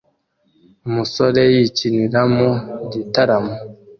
Umusore 0.87 1.41
yikinira 1.53 2.21
mu 2.35 2.49
gitaramo 2.91 3.53